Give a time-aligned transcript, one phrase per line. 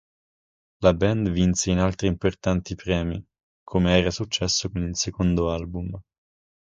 [0.81, 3.23] La band vinse in altri importanti premi
[3.63, 5.91] come era successo con il secondo album.